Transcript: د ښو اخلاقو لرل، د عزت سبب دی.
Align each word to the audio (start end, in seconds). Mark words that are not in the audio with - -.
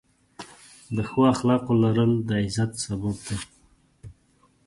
د 0.95 0.97
ښو 1.09 1.21
اخلاقو 1.33 1.73
لرل، 1.83 2.11
د 2.29 2.29
عزت 2.43 2.71
سبب 2.85 3.15
دی. 3.25 3.37